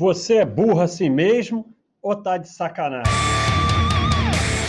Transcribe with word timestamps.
Você 0.00 0.36
é 0.36 0.46
burro 0.46 0.80
assim 0.80 1.10
mesmo 1.10 1.66
ou 2.02 2.16
tá 2.16 2.38
de 2.38 2.48
sacanagem? 2.48 3.12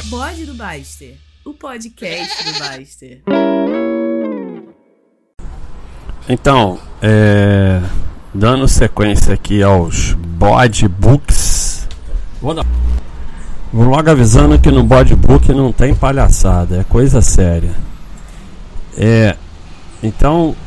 Bode 0.10 0.46
do 0.46 0.54
Baster, 0.54 1.16
o 1.46 1.54
podcast 1.54 2.44
do 2.44 2.60
Baster. 2.60 3.24
Então, 6.28 6.78
é, 7.02 7.80
dando 8.34 8.68
sequência 8.68 9.34
aqui 9.34 9.64
aos 9.64 10.12
Bode 10.16 10.86
Books. 10.90 11.88
Vou, 12.42 12.54
dar, 12.54 12.66
vou 13.72 13.86
logo 13.86 14.10
avisando 14.10 14.60
que 14.60 14.70
no 14.70 14.84
Bode 14.84 15.16
Book 15.16 15.50
não 15.54 15.72
tem 15.72 15.96
palhaçada, 15.96 16.82
é 16.82 16.84
coisa 16.84 17.22
séria. 17.22 17.74
É, 18.98 19.38
então, 20.04 20.58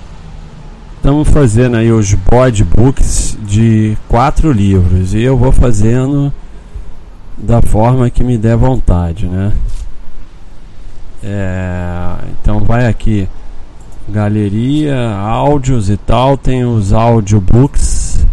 estamos 1.05 1.29
fazendo 1.29 1.77
aí 1.77 1.93
os 1.93 2.15
Bode 2.15 2.65
Books 2.65 3.37
de 3.43 3.95
quatro 4.09 4.51
livros 4.51 5.13
e 5.13 5.21
eu 5.21 5.37
vou 5.37 5.53
fazendo 5.53 6.33
da 7.37 7.61
forma 7.61 8.09
que 8.09 8.25
me 8.25 8.39
der 8.39 8.57
vontade, 8.57 9.27
né? 9.27 9.53
É, 11.23 12.15
então 12.41 12.61
vai 12.61 12.87
aqui 12.87 13.29
galeria, 14.09 15.15
áudios 15.15 15.91
e 15.91 15.99
tal, 15.99 16.39
tem 16.39 16.65
os 16.65 16.91
audiobooks. 16.91 18.27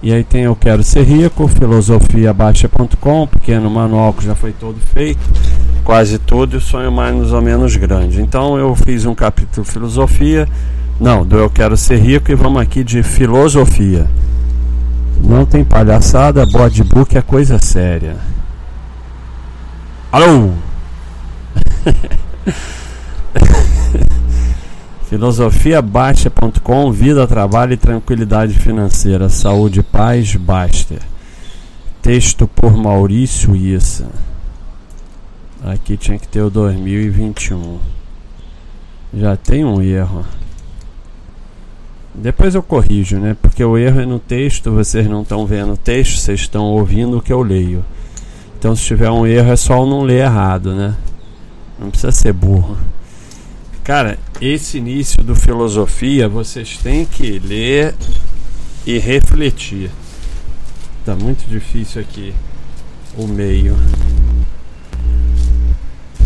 E 0.00 0.12
aí 0.12 0.22
tem 0.22 0.42
Eu 0.42 0.54
Quero 0.54 0.84
Ser 0.84 1.02
Rico, 1.02 1.48
filosofiabaixa.com, 1.48 3.26
pequeno 3.26 3.68
manual 3.68 4.12
que 4.12 4.24
já 4.24 4.36
foi 4.36 4.52
todo 4.52 4.78
feito, 4.78 5.18
quase 5.82 6.20
tudo, 6.20 6.56
e 6.56 6.60
sonho 6.60 6.92
mais 6.92 7.32
ou 7.32 7.42
menos 7.42 7.74
grande. 7.74 8.20
Então 8.20 8.56
eu 8.56 8.76
fiz 8.76 9.04
um 9.04 9.14
capítulo 9.14 9.66
filosofia, 9.66 10.46
não, 10.98 11.26
do 11.26 11.36
Eu 11.36 11.50
Quero 11.50 11.76
Ser 11.76 11.98
Rico 11.98 12.32
e 12.32 12.34
vamos 12.34 12.62
aqui 12.62 12.82
de 12.82 13.02
filosofia. 13.02 14.06
Não 15.22 15.44
tem 15.44 15.62
palhaçada, 15.64 16.46
bodybook 16.46 17.18
é 17.18 17.22
coisa 17.22 17.58
séria. 17.58 18.16
Alô? 20.10 20.52
Filosofiabaixa.com 25.08 26.90
Vida, 26.90 27.26
trabalho 27.26 27.74
e 27.74 27.76
tranquilidade 27.76 28.54
financeira. 28.54 29.28
Saúde, 29.28 29.82
paz, 29.82 30.34
Baster. 30.34 31.02
Texto 32.00 32.48
por 32.48 32.76
Maurício 32.76 33.54
Issa. 33.54 34.08
Aqui 35.64 35.96
tinha 35.96 36.18
que 36.18 36.26
ter 36.26 36.42
o 36.42 36.50
2021. 36.50 37.78
Já 39.14 39.36
tem 39.36 39.64
um 39.64 39.82
erro. 39.82 40.24
Depois 42.18 42.54
eu 42.54 42.62
corrijo, 42.62 43.18
né? 43.18 43.36
Porque 43.40 43.62
o 43.62 43.76
erro 43.76 44.00
é 44.00 44.06
no 44.06 44.18
texto, 44.18 44.72
vocês 44.72 45.06
não 45.06 45.22
estão 45.22 45.46
vendo 45.46 45.74
o 45.74 45.76
texto, 45.76 46.18
vocês 46.18 46.40
estão 46.40 46.64
ouvindo 46.64 47.18
o 47.18 47.22
que 47.22 47.32
eu 47.32 47.42
leio. 47.42 47.84
Então 48.58 48.74
se 48.74 48.84
tiver 48.84 49.10
um 49.10 49.26
erro 49.26 49.52
é 49.52 49.56
só 49.56 49.76
eu 49.76 49.86
não 49.86 50.02
ler 50.02 50.24
errado, 50.24 50.74
né? 50.74 50.96
Não 51.78 51.90
precisa 51.90 52.10
ser 52.10 52.32
burro. 52.32 52.78
Cara, 53.84 54.18
esse 54.40 54.78
início 54.78 55.22
do 55.22 55.36
filosofia 55.36 56.28
vocês 56.28 56.78
têm 56.78 57.04
que 57.04 57.38
ler 57.38 57.94
e 58.86 58.98
refletir. 58.98 59.90
Tá 61.04 61.14
muito 61.14 61.46
difícil 61.48 62.00
aqui 62.00 62.34
o 63.16 63.26
meio. 63.26 63.76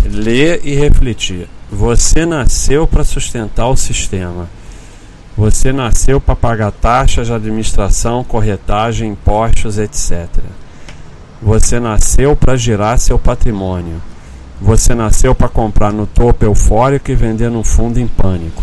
Ler 0.05 0.61
e 0.65 0.75
refletir. 0.75 1.49
Você 1.71 2.25
nasceu 2.25 2.87
para 2.87 3.05
sustentar 3.05 3.69
o 3.69 3.77
sistema. 3.77 4.49
Você 5.41 5.73
nasceu 5.73 6.21
para 6.21 6.37
pagar 6.37 6.71
taxas 6.71 7.29
de 7.29 7.33
administração, 7.33 8.23
corretagem, 8.23 9.13
impostos, 9.13 9.79
etc. 9.79 10.29
Você 11.41 11.81
nasceu 11.81 12.37
para 12.37 12.59
girar 12.59 12.99
seu 12.99 13.19
patrimônio. 13.19 14.03
Você 14.61 14.95
nasceu 14.95 15.35
para 15.35 15.49
comprar 15.49 15.95
no 15.95 16.07
topo 16.07 16.45
eufórico 16.45 17.11
e 17.11 17.15
vender 17.15 17.51
no 17.51 17.65
fundo 17.65 17.99
em 17.99 18.07
pânico. 18.07 18.63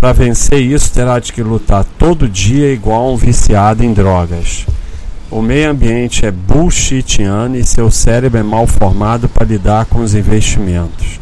Para 0.00 0.14
vencer 0.14 0.62
isso, 0.62 0.90
terá 0.90 1.18
de 1.18 1.34
que 1.34 1.42
lutar 1.42 1.84
todo 1.98 2.26
dia 2.26 2.72
igual 2.72 3.12
um 3.12 3.16
viciado 3.18 3.84
em 3.84 3.92
drogas. 3.92 4.64
O 5.30 5.42
meio 5.42 5.70
ambiente 5.70 6.24
é 6.24 6.30
bullshitiano 6.30 7.56
e 7.56 7.66
seu 7.66 7.90
cérebro 7.90 8.40
é 8.40 8.42
mal 8.42 8.66
formado 8.66 9.28
para 9.28 9.46
lidar 9.46 9.84
com 9.84 10.00
os 10.00 10.14
investimentos. 10.14 11.20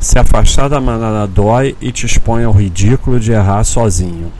Se 0.00 0.16
afastar 0.16 0.68
da 0.68 0.80
manada 0.80 1.26
dói 1.26 1.76
e 1.80 1.90
te 1.90 2.06
expõe 2.06 2.44
ao 2.44 2.52
ridículo 2.52 3.18
de 3.18 3.32
errar 3.32 3.64
sozinho. 3.64 4.30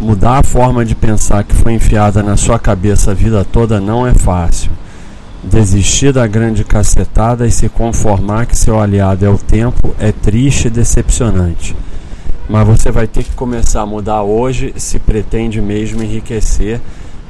Mudar 0.00 0.38
a 0.38 0.42
forma 0.42 0.84
de 0.84 0.94
pensar 0.94 1.44
que 1.44 1.54
foi 1.54 1.74
enfiada 1.74 2.22
na 2.22 2.36
sua 2.36 2.58
cabeça 2.58 3.10
a 3.10 3.14
vida 3.14 3.44
toda 3.44 3.80
não 3.80 4.06
é 4.06 4.14
fácil. 4.14 4.70
Desistir 5.44 6.12
da 6.12 6.26
grande 6.26 6.64
cacetada 6.64 7.46
e 7.46 7.52
se 7.52 7.68
conformar 7.68 8.46
que 8.46 8.56
seu 8.56 8.80
aliado 8.80 9.26
é 9.26 9.28
o 9.28 9.36
tempo 9.36 9.94
é 9.98 10.10
triste 10.10 10.68
e 10.68 10.70
decepcionante. 10.70 11.76
Mas 12.48 12.66
você 12.66 12.90
vai 12.90 13.06
ter 13.06 13.22
que 13.24 13.32
começar 13.32 13.82
a 13.82 13.86
mudar 13.86 14.22
hoje 14.22 14.72
se 14.76 14.98
pretende 14.98 15.60
mesmo 15.60 16.02
enriquecer, 16.02 16.80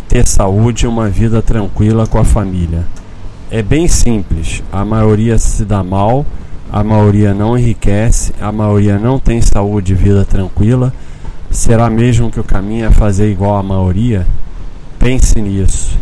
ter 0.08 0.26
saúde 0.26 0.84
e 0.84 0.88
uma 0.88 1.08
vida 1.08 1.42
tranquila 1.42 2.06
com 2.06 2.18
a 2.18 2.24
família. 2.24 2.86
É 3.50 3.62
bem 3.62 3.88
simples, 3.88 4.62
a 4.72 4.84
maioria 4.84 5.36
se 5.38 5.64
dá 5.64 5.82
mal, 5.82 6.24
a 6.72 6.82
maioria 6.82 7.34
não 7.34 7.58
enriquece, 7.58 8.32
a 8.40 8.50
maioria 8.50 8.98
não 8.98 9.18
tem 9.18 9.42
saúde 9.42 9.92
e 9.92 9.94
vida 9.94 10.24
tranquila. 10.24 10.90
Será 11.50 11.90
mesmo 11.90 12.30
que 12.30 12.40
o 12.40 12.44
caminho 12.44 12.86
é 12.86 12.90
fazer 12.90 13.30
igual 13.30 13.58
a 13.58 13.62
maioria? 13.62 14.26
Pense 14.98 15.38
nisso. 15.38 15.98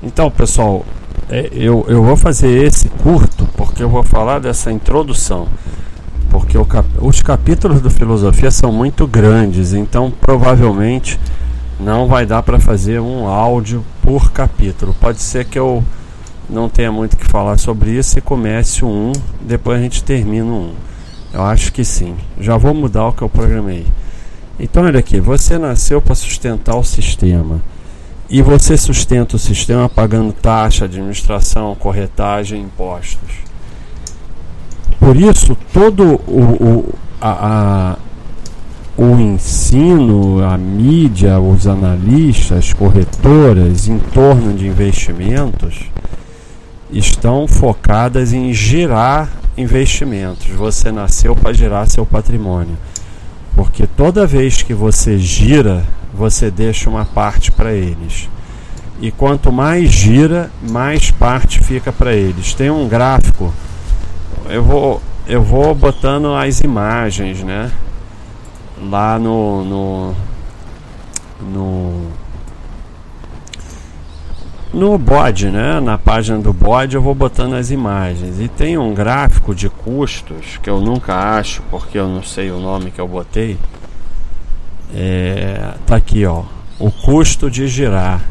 Então, 0.00 0.30
pessoal, 0.30 0.86
é, 1.28 1.50
eu, 1.50 1.84
eu 1.88 2.04
vou 2.04 2.16
fazer 2.16 2.64
esse 2.64 2.88
curto 2.88 3.48
porque 3.56 3.82
eu 3.82 3.88
vou 3.88 4.04
falar 4.04 4.38
dessa 4.38 4.70
introdução. 4.70 5.48
Porque 6.30 6.56
cap, 6.66 6.88
os 7.00 7.20
capítulos 7.20 7.80
do 7.80 7.90
Filosofia 7.90 8.52
são 8.52 8.70
muito 8.70 9.08
grandes, 9.08 9.72
então 9.72 10.12
provavelmente 10.20 11.18
não 11.80 12.06
vai 12.06 12.24
dar 12.24 12.44
para 12.44 12.60
fazer 12.60 13.00
um 13.00 13.26
áudio 13.26 13.84
por 14.02 14.30
capítulo. 14.30 14.94
Pode 15.00 15.20
ser 15.20 15.46
que 15.46 15.58
eu 15.58 15.82
não 16.48 16.68
tenha 16.68 16.92
muito 16.92 17.14
o 17.14 17.16
que 17.16 17.26
falar 17.26 17.58
sobre 17.58 17.90
isso 17.90 18.18
e 18.18 18.22
comece 18.22 18.84
um, 18.84 19.12
depois 19.40 19.78
a 19.78 19.82
gente 19.82 20.02
termina 20.02 20.46
um. 20.46 20.72
Eu 21.32 21.42
acho 21.42 21.72
que 21.72 21.84
sim. 21.84 22.16
Já 22.40 22.56
vou 22.56 22.72
mudar 22.72 23.08
o 23.08 23.12
que 23.12 23.22
eu 23.22 23.28
programei. 23.28 23.86
Então, 24.58 24.84
olha 24.84 25.00
aqui: 25.00 25.20
você 25.20 25.58
nasceu 25.58 26.00
para 26.00 26.14
sustentar 26.14 26.76
o 26.76 26.84
sistema 26.84 27.60
e 28.28 28.42
você 28.42 28.76
sustenta 28.76 29.36
o 29.36 29.38
sistema 29.38 29.88
pagando 29.88 30.32
taxa, 30.32 30.84
administração, 30.84 31.74
corretagem, 31.74 32.62
impostos. 32.62 33.46
Por 34.98 35.16
isso, 35.16 35.56
todo 35.72 36.20
o, 36.26 36.40
o, 36.40 36.94
a, 37.20 37.96
a, 38.96 39.02
o 39.02 39.20
ensino, 39.20 40.42
a 40.42 40.56
mídia, 40.56 41.38
os 41.38 41.66
analistas, 41.66 42.72
corretoras 42.72 43.88
em 43.88 43.98
torno 43.98 44.54
de 44.54 44.66
investimentos 44.66 45.90
estão 46.90 47.46
focadas 47.48 48.32
em 48.32 48.52
girar 48.52 49.28
investimentos. 49.56 50.46
Você 50.48 50.90
nasceu 50.92 51.34
para 51.34 51.52
girar 51.52 51.88
seu 51.88 52.04
patrimônio. 52.06 52.76
Porque 53.54 53.86
toda 53.86 54.26
vez 54.26 54.62
que 54.62 54.74
você 54.74 55.18
gira 55.18 55.84
você 56.16 56.50
deixa 56.50 56.88
uma 56.88 57.04
parte 57.04 57.52
para 57.52 57.72
eles. 57.72 58.28
E 59.00 59.10
quanto 59.10 59.52
mais 59.52 59.90
gira, 59.90 60.50
mais 60.62 61.10
parte 61.10 61.62
fica 61.62 61.92
para 61.92 62.14
eles. 62.14 62.54
Tem 62.54 62.70
um 62.70 62.88
gráfico, 62.88 63.52
eu 64.48 64.64
vou, 64.64 65.02
eu 65.26 65.42
vou 65.42 65.74
botando 65.74 66.34
as 66.34 66.60
imagens, 66.60 67.42
né? 67.42 67.70
Lá 68.90 69.18
no, 69.18 69.64
no, 69.64 70.14
no 71.52 72.06
no 74.76 74.98
bode, 74.98 75.48
né? 75.48 75.80
Na 75.80 75.96
página 75.96 76.38
do 76.38 76.52
bode 76.52 76.96
eu 76.96 77.00
vou 77.00 77.14
botando 77.14 77.54
as 77.54 77.70
imagens 77.70 78.38
e 78.38 78.46
tem 78.46 78.76
um 78.76 78.92
gráfico 78.92 79.54
de 79.54 79.70
custos 79.70 80.58
que 80.62 80.68
eu 80.68 80.82
nunca 80.82 81.14
acho 81.14 81.62
porque 81.70 81.98
eu 81.98 82.06
não 82.06 82.22
sei 82.22 82.50
o 82.50 82.60
nome 82.60 82.90
que 82.90 83.00
eu 83.00 83.08
botei 83.08 83.56
é, 84.94 85.74
tá 85.86 85.96
aqui, 85.96 86.26
ó, 86.26 86.44
o 86.78 86.90
custo 86.90 87.50
de 87.50 87.66
girar. 87.66 88.22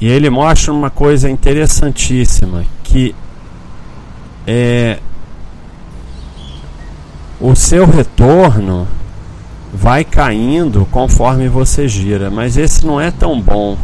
E 0.00 0.08
ele 0.08 0.28
mostra 0.28 0.72
uma 0.72 0.90
coisa 0.90 1.30
interessantíssima 1.30 2.64
que 2.82 3.14
é 4.46 4.98
o 7.40 7.54
seu 7.54 7.86
retorno 7.86 8.86
vai 9.72 10.02
caindo 10.02 10.86
conforme 10.90 11.48
você 11.48 11.86
gira, 11.86 12.30
mas 12.30 12.56
esse 12.56 12.84
não 12.84 13.00
é 13.00 13.12
tão 13.12 13.40
bom. 13.40 13.78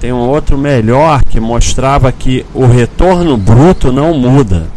Tem 0.00 0.12
um 0.12 0.28
outro 0.28 0.58
melhor 0.58 1.22
que 1.24 1.40
mostrava 1.40 2.12
que 2.12 2.44
o 2.52 2.66
retorno 2.66 3.36
bruto 3.36 3.92
não 3.92 4.12
muda. 4.14 4.68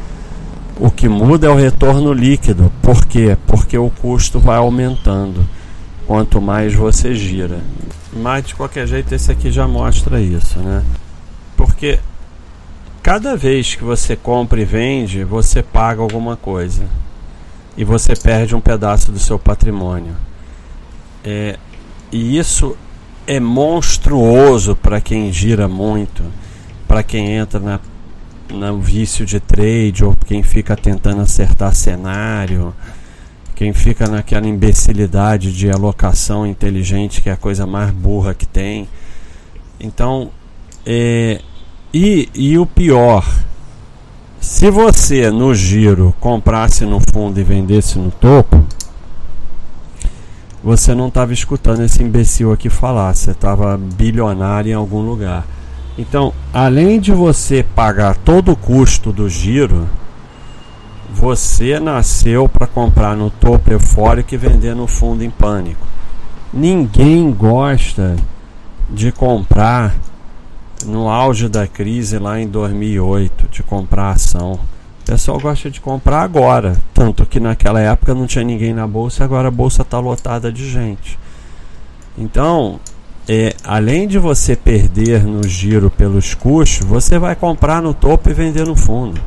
O 0.80 0.92
que 0.92 1.10
muda 1.10 1.48
é 1.48 1.50
o 1.50 1.56
retorno 1.56 2.14
líquido. 2.14 2.72
Por 2.82 3.06
quê? 3.06 3.38
Porque 3.48 3.78
o 3.78 3.90
custo 3.90 4.40
vai 4.40 4.58
aumentando. 4.58 5.46
quanto 6.06 6.40
mais 6.40 6.74
você 6.74 7.14
gira. 7.14 7.60
Mas 8.14 8.46
de 8.46 8.56
qualquer 8.56 8.88
jeito 8.88 9.14
esse 9.14 9.32
aqui 9.32 9.52
já 9.52 9.68
mostra 9.68 10.22
isso, 10.22 10.60
né? 10.60 10.84
Porque 11.58 12.00
cada 13.04 13.36
vez 13.36 13.76
que 13.76 13.84
você 13.84 14.16
compra 14.16 14.62
e 14.62 14.66
vende, 14.66 15.24
você 15.24 15.62
paga 15.62 16.02
alguma 16.02 16.38
coisa. 16.38 16.86
E 17.76 17.84
você 17.84 18.16
perde 18.16 18.56
um 18.56 18.62
pedaço 18.62 19.12
do 19.12 19.20
seu 19.20 19.38
patrimônio. 19.38 20.16
É, 21.24 21.58
e 22.12 22.38
isso 22.38 22.78
é 23.28 23.42
monstruoso 23.42 24.74
para 24.74 25.02
quem 25.02 25.32
gira 25.34 25.68
muito, 25.68 26.24
para 26.88 27.04
quem 27.04 27.36
entra 27.36 27.60
na, 27.60 27.80
no 28.50 28.80
vício 28.80 29.26
de 29.26 29.40
trade 29.42 30.06
ou 30.06 30.16
quem 30.26 30.42
fica 30.42 30.78
tentando 30.78 31.22
acertar 31.22 31.76
cenário, 31.76 32.74
quem 33.54 33.74
fica 33.74 34.08
naquela 34.08 34.48
imbecilidade 34.48 35.52
de 35.52 35.70
alocação 35.70 36.48
inteligente 36.48 37.22
que 37.22 37.30
é 37.30 37.34
a 37.34 37.38
coisa 37.38 37.68
mais 37.68 37.92
burra 37.92 38.34
que 38.34 38.46
tem. 38.46 38.88
Então, 39.78 40.32
é, 40.86 41.42
e, 41.94 42.30
e 42.34 42.58
o 42.58 42.66
pior, 42.66 43.28
se 44.40 44.72
você 44.72 45.30
no 45.30 45.54
giro 45.54 46.16
comprasse 46.20 46.86
no 46.86 47.02
fundo 47.14 47.40
e 47.40 47.44
vendesse 47.44 48.00
no 48.00 48.10
topo, 48.10 48.66
você 50.64 50.96
não 50.96 51.08
estava 51.08 51.34
escutando 51.34 51.84
esse 51.84 52.02
imbecil 52.02 52.52
aqui 52.52 52.70
falar, 52.70 53.14
você 53.14 53.32
estava 53.32 53.78
bilionário 53.78 54.72
em 54.72 54.76
algum 54.76 55.02
lugar. 55.02 55.46
Então, 55.98 56.34
além 56.54 57.00
de 57.00 57.12
você 57.12 57.64
pagar 57.64 58.16
todo 58.16 58.52
o 58.52 58.56
custo 58.56 59.12
do 59.12 59.28
giro, 59.28 59.88
você 61.12 61.80
nasceu 61.80 62.48
para 62.48 62.68
comprar 62.68 63.16
no 63.16 63.30
topo 63.32 63.72
eufórico 63.72 64.34
e 64.34 64.38
vender 64.38 64.76
no 64.76 64.86
fundo 64.86 65.24
em 65.24 65.30
pânico. 65.30 65.88
Ninguém 66.54 67.32
gosta 67.32 68.16
de 68.90 69.12
comprar 69.12 69.96
no 70.86 71.10
auge 71.10 71.50
da 71.50 71.68
crise 71.68 72.20
lá 72.20 72.40
em 72.40 72.48
2008, 72.48 73.48
de 73.50 73.64
comprar 73.64 74.12
ação. 74.12 74.60
O 75.08 75.12
pessoal 75.12 75.40
gosta 75.40 75.72
de 75.72 75.80
comprar 75.80 76.22
agora. 76.22 76.76
Tanto 76.94 77.26
que 77.26 77.40
naquela 77.40 77.80
época 77.80 78.14
não 78.14 78.28
tinha 78.28 78.44
ninguém 78.44 78.74
na 78.74 78.86
bolsa, 78.86 79.24
agora 79.24 79.48
a 79.48 79.52
bolsa 79.52 79.82
está 79.82 80.00
lotada 80.00 80.52
de 80.52 80.70
gente. 80.70 81.18
Então, 82.18 82.78
é, 83.26 83.56
além 83.64 84.06
de 84.06 84.20
você 84.20 84.54
perder 84.54 85.24
no 85.24 85.48
giro 85.48 85.90
pelos 85.90 86.34
custos, 86.34 86.86
você 86.86 87.18
vai 87.18 87.38
comprar 87.38 87.82
no 87.82 87.94
topo 87.94 88.30
e 88.30 88.34
vender 88.34 88.66
no 88.66 88.76
fundo. 88.76 89.22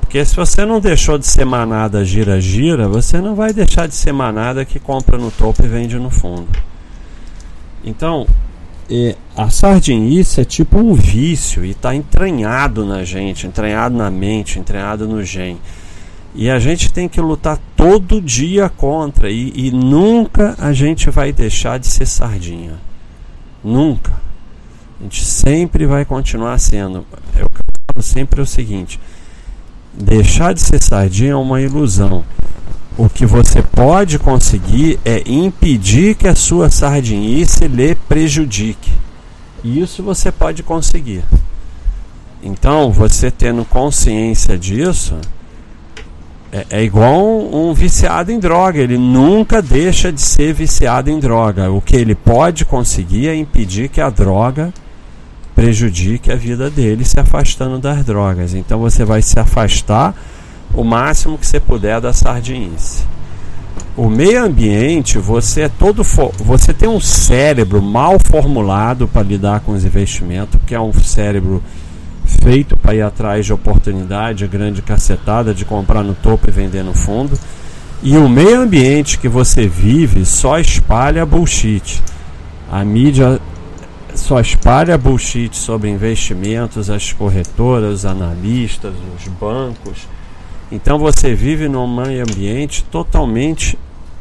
Porque 0.00 0.24
se 0.24 0.34
você 0.34 0.64
não 0.64 0.80
deixou 0.80 1.16
de 1.16 1.28
ser 1.28 1.44
manada 1.44 2.04
gira-gira, 2.04 2.88
você 2.88 3.20
não 3.20 3.36
vai 3.36 3.52
deixar 3.52 3.86
de 3.86 3.94
ser 3.94 4.12
manada 4.12 4.64
que 4.64 4.80
compra 4.80 5.16
no 5.16 5.30
topo 5.30 5.64
e 5.64 5.68
vende 5.68 5.96
no 6.00 6.10
fundo. 6.10 6.48
Então, 7.84 8.26
é, 8.90 9.16
a 9.36 9.48
sardinice 9.48 10.40
é 10.40 10.44
tipo 10.44 10.76
um 10.76 10.94
vício 10.94 11.64
e 11.64 11.70
está 11.70 11.94
entranhado 11.94 12.84
na 12.84 13.04
gente, 13.04 13.46
entranhado 13.46 13.96
na 13.96 14.10
mente, 14.10 14.58
entranhado 14.58 15.06
no 15.06 15.22
gen. 15.22 15.58
E 16.34 16.50
a 16.50 16.58
gente 16.58 16.92
tem 16.92 17.08
que 17.08 17.20
lutar 17.20 17.58
todo 17.76 18.20
dia 18.20 18.68
contra 18.68 19.30
e, 19.30 19.52
e 19.54 19.70
nunca 19.70 20.56
a 20.58 20.72
gente 20.72 21.08
vai 21.08 21.32
deixar 21.32 21.78
de 21.78 21.86
ser 21.86 22.06
sardinha. 22.06 22.74
Nunca. 23.62 24.12
A 24.98 25.04
gente 25.04 25.24
sempre 25.24 25.86
vai 25.86 26.04
continuar 26.04 26.58
sendo. 26.58 27.06
É 27.36 27.42
eu 27.42 27.46
falo 27.92 28.02
sempre 28.02 28.40
é 28.40 28.42
o 28.42 28.46
seguinte: 28.46 28.98
deixar 29.92 30.52
de 30.52 30.60
ser 30.60 30.82
sardinha 30.82 31.32
é 31.32 31.36
uma 31.36 31.60
ilusão. 31.60 32.24
O 33.00 33.08
que 33.08 33.24
você 33.24 33.62
pode 33.62 34.18
conseguir 34.18 35.00
é 35.06 35.22
impedir 35.24 36.14
que 36.14 36.28
a 36.28 36.34
sua 36.34 36.68
sardinice 36.68 37.66
lhe 37.66 37.94
prejudique. 37.94 38.92
Isso 39.64 40.02
você 40.02 40.30
pode 40.30 40.62
conseguir. 40.62 41.24
Então, 42.42 42.92
você 42.92 43.30
tendo 43.30 43.64
consciência 43.64 44.58
disso, 44.58 45.16
é, 46.52 46.66
é 46.68 46.84
igual 46.84 47.24
um, 47.24 47.70
um, 47.70 47.72
viciado 47.72 48.30
em 48.32 48.38
droga. 48.38 48.78
Ele 48.78 48.98
nunca 48.98 49.62
deixa 49.62 50.12
de 50.12 50.20
ser 50.20 50.52
viciado 50.52 51.08
em 51.08 51.18
droga. 51.18 51.70
O 51.70 51.80
que 51.80 51.96
ele 51.96 52.14
pode 52.14 52.66
conseguir 52.66 53.28
é 53.28 53.34
impedir 53.34 53.88
que 53.88 54.02
a 54.02 54.10
droga 54.10 54.74
prejudique 55.54 56.30
a 56.30 56.36
vida 56.36 56.68
dele, 56.68 57.06
se 57.06 57.18
afastando 57.18 57.78
das 57.78 58.04
drogas. 58.04 58.52
Então, 58.52 58.78
você 58.78 59.06
vai 59.06 59.22
se 59.22 59.40
afastar 59.40 60.14
o 60.74 60.84
máximo 60.84 61.38
que 61.38 61.46
você 61.46 61.58
puder 61.58 62.00
da 62.00 62.12
sardinice. 62.12 63.04
O 63.96 64.08
meio 64.08 64.44
ambiente, 64.44 65.18
você 65.18 65.62
é 65.62 65.68
todo 65.68 66.02
você 66.38 66.72
tem 66.72 66.88
um 66.88 67.00
cérebro 67.00 67.82
mal 67.82 68.18
formulado 68.18 69.08
para 69.08 69.22
lidar 69.22 69.60
com 69.60 69.72
os 69.72 69.84
investimentos, 69.84 70.60
que 70.66 70.74
é 70.74 70.80
um 70.80 70.92
cérebro 70.92 71.62
feito 72.24 72.76
para 72.76 72.94
ir 72.94 73.02
atrás 73.02 73.44
de 73.44 73.52
oportunidade, 73.52 74.46
grande 74.46 74.80
cacetada 74.80 75.52
de 75.52 75.64
comprar 75.64 76.02
no 76.02 76.14
topo 76.14 76.48
e 76.48 76.52
vender 76.52 76.82
no 76.82 76.94
fundo. 76.94 77.38
E 78.02 78.16
o 78.16 78.28
meio 78.28 78.62
ambiente 78.62 79.18
que 79.18 79.28
você 79.28 79.66
vive 79.66 80.24
só 80.24 80.58
espalha 80.58 81.26
bullshit. 81.26 82.02
A 82.70 82.82
mídia 82.84 83.38
só 84.14 84.40
espalha 84.40 84.96
bullshit 84.96 85.54
sobre 85.56 85.90
investimentos, 85.90 86.88
as 86.88 87.12
corretoras, 87.12 87.92
os 87.92 88.06
analistas, 88.06 88.94
os 89.18 89.28
bancos 89.28 90.06
então 90.70 90.98
você 90.98 91.34
vive 91.34 91.68
num 91.68 92.00
ambiente 92.00 92.84
totalmente 92.84 93.78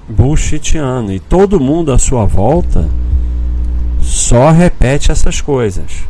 bullshitiano 0.08 1.14
e 1.14 1.20
todo 1.20 1.60
mundo 1.60 1.92
à 1.92 2.00
sua 2.00 2.26
volta 2.26 2.90
só 4.02 4.50
repete 4.50 5.12
essas 5.12 5.40
coisas. 5.40 6.08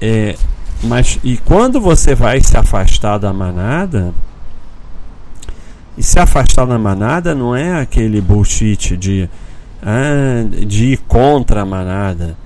É, 0.00 0.36
mas 0.82 1.18
e 1.24 1.38
quando 1.38 1.80
você 1.80 2.14
vai 2.14 2.40
se 2.42 2.56
afastar 2.56 3.18
da 3.18 3.32
manada, 3.32 4.12
e 5.96 6.02
se 6.02 6.18
afastar 6.18 6.66
da 6.66 6.78
manada 6.78 7.34
não 7.34 7.54
é 7.54 7.80
aquele 7.80 8.20
bullshit 8.20 8.96
de, 8.96 9.30
ah, 9.82 10.44
de 10.66 10.92
ir 10.92 10.98
contra 11.08 11.62
a 11.62 11.66
manada. 11.66 12.36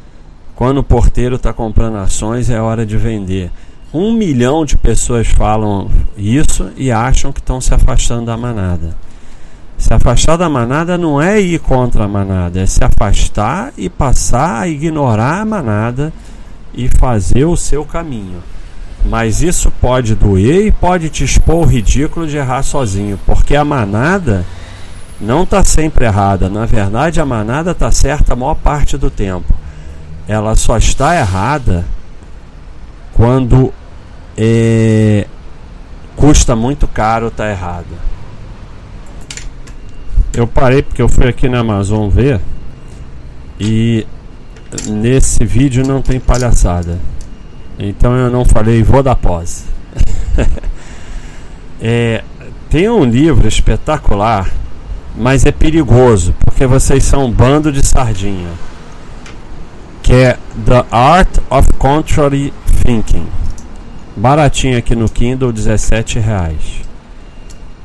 Quando 0.54 0.78
o 0.78 0.82
porteiro 0.82 1.36
está 1.36 1.52
comprando 1.52 1.96
ações 1.96 2.50
é 2.50 2.60
hora 2.60 2.84
de 2.84 2.96
vender. 2.96 3.50
Um 3.92 4.12
milhão 4.12 4.66
de 4.66 4.76
pessoas 4.76 5.28
falam 5.28 5.90
isso 6.16 6.70
e 6.76 6.92
acham 6.92 7.32
que 7.32 7.40
estão 7.40 7.58
se 7.58 7.72
afastando 7.72 8.26
da 8.26 8.36
manada. 8.36 8.94
Se 9.78 9.94
afastar 9.94 10.36
da 10.36 10.48
manada 10.48 10.98
não 10.98 11.22
é 11.22 11.40
ir 11.40 11.58
contra 11.60 12.04
a 12.04 12.08
manada, 12.08 12.60
é 12.60 12.66
se 12.66 12.80
afastar 12.84 13.72
e 13.78 13.88
passar 13.88 14.60
a 14.60 14.68
ignorar 14.68 15.40
a 15.40 15.44
manada 15.44 16.12
e 16.74 16.88
fazer 16.88 17.46
o 17.46 17.56
seu 17.56 17.82
caminho. 17.82 18.42
Mas 19.06 19.40
isso 19.40 19.70
pode 19.80 20.14
doer 20.14 20.66
e 20.66 20.72
pode 20.72 21.08
te 21.08 21.24
expor 21.24 21.64
o 21.64 21.64
ridículo 21.64 22.26
de 22.26 22.36
errar 22.36 22.62
sozinho, 22.64 23.18
porque 23.24 23.56
a 23.56 23.64
manada 23.64 24.44
não 25.18 25.44
está 25.44 25.64
sempre 25.64 26.04
errada. 26.04 26.50
Na 26.50 26.66
verdade, 26.66 27.20
a 27.20 27.24
manada 27.24 27.70
está 27.70 27.90
certa 27.90 28.34
a 28.34 28.36
maior 28.36 28.56
parte 28.56 28.98
do 28.98 29.08
tempo. 29.08 29.54
Ela 30.26 30.54
só 30.56 30.76
está 30.76 31.16
errada 31.16 31.86
quando 33.14 33.72
é, 34.40 35.26
custa 36.14 36.54
muito 36.54 36.86
caro, 36.86 37.28
tá 37.28 37.50
errado. 37.50 37.86
Eu 40.32 40.46
parei 40.46 40.80
porque 40.80 41.02
eu 41.02 41.08
fui 41.08 41.26
aqui 41.26 41.48
na 41.48 41.58
Amazon 41.58 42.08
ver 42.08 42.40
e 43.58 44.06
nesse 44.86 45.44
vídeo 45.44 45.84
não 45.84 46.00
tem 46.00 46.20
palhaçada. 46.20 47.00
Então 47.76 48.14
eu 48.14 48.30
não 48.30 48.44
falei, 48.44 48.80
vou 48.80 49.02
dar 49.02 49.16
pause. 49.16 49.64
é, 51.82 52.22
tem 52.70 52.88
um 52.88 53.04
livro 53.04 53.48
espetacular, 53.48 54.48
mas 55.16 55.44
é 55.44 55.50
perigoso, 55.50 56.32
porque 56.44 56.64
vocês 56.64 57.02
são 57.02 57.24
um 57.24 57.32
bando 57.32 57.72
de 57.72 57.84
sardinha. 57.84 58.52
Que 60.00 60.12
é 60.12 60.38
The 60.64 60.84
Art 60.92 61.38
of 61.50 61.68
Contrary 61.76 62.52
Thinking 62.84 63.26
baratinho 64.18 64.76
aqui 64.76 64.94
no 64.94 65.08
Kindle, 65.08 65.52
17 65.52 66.18
reais. 66.18 66.82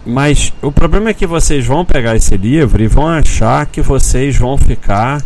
Mas 0.06 0.52
o 0.62 0.72
problema 0.72 1.10
é 1.10 1.14
que 1.14 1.26
vocês 1.26 1.66
vão 1.66 1.86
pegar 1.86 2.16
esse 2.16 2.36
livro 2.36 2.84
e 2.84 2.88
vão 2.88 3.08
achar 3.08 3.66
que 3.68 3.82
vocês 3.82 4.36
vão 4.36 4.58
ficar 4.58 5.24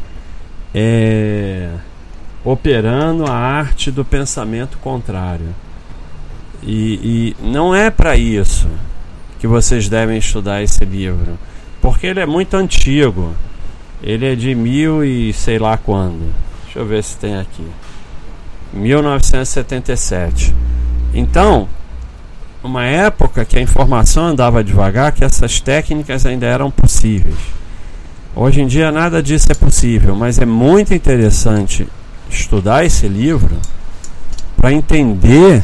é, 0.73 1.69
operando 2.43 3.25
a 3.25 3.33
arte 3.33 3.89
do 3.89 4.05
pensamento 4.05 4.77
contrário. 4.77 5.47
E, 6.61 7.35
e 7.41 7.43
não 7.43 7.73
é 7.73 7.89
para 7.89 8.15
isso 8.15 8.67
que 9.39 9.47
vocês 9.47 9.89
devem 9.89 10.17
estudar 10.17 10.61
esse 10.61 10.83
livro, 10.85 11.39
porque 11.81 12.05
ele 12.07 12.19
é 12.19 12.25
muito 12.25 12.55
antigo. 12.55 13.33
Ele 14.03 14.25
é 14.25 14.35
de 14.35 14.53
mil 14.53 15.03
e 15.03 15.33
sei 15.33 15.57
lá 15.57 15.75
quando. 15.75 16.31
Deixa 16.65 16.79
eu 16.79 16.85
ver 16.85 17.03
se 17.03 17.17
tem 17.17 17.35
aqui. 17.35 17.65
1977. 18.73 20.53
Então, 21.13 21.67
uma 22.63 22.83
época 22.83 23.45
que 23.45 23.57
a 23.57 23.61
informação 23.61 24.25
andava 24.25 24.63
devagar, 24.63 25.11
que 25.11 25.23
essas 25.23 25.59
técnicas 25.59 26.25
ainda 26.25 26.45
eram 26.45 26.69
possíveis. 26.69 27.35
Hoje 28.35 28.61
em 28.61 28.67
dia 28.67 28.91
nada 28.91 29.23
disso 29.23 29.51
é 29.51 29.55
possível, 29.55 30.15
mas 30.15 30.37
é 30.37 30.45
muito 30.45 30.93
interessante 30.93 31.87
estudar 32.29 32.85
esse 32.85 33.07
livro 33.07 33.57
para 34.55 34.71
entender 34.71 35.63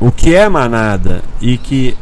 o 0.00 0.10
que 0.10 0.34
é 0.34 0.48
manada 0.48 1.22
e 1.40 1.56
que 1.56 1.96